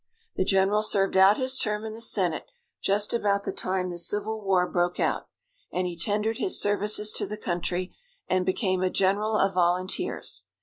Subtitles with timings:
[0.35, 2.45] The general served out his term in the senate
[2.81, 5.27] just about the time the Civil War broke out,
[5.71, 7.95] and he tendered his services to the country,
[8.27, 10.45] and became a general of volunteers.